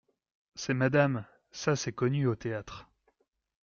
C’est 0.55 0.73
madame! 0.73 1.27
ça, 1.51 1.75
c’est 1.75 1.91
connu 1.93 2.25
au 2.25 2.33
théâtre. 2.35 2.89